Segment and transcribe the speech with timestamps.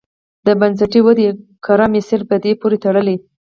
[0.45, 1.27] د بنسټي ودې
[1.65, 3.17] کره مسیر په دې پورې تړلی.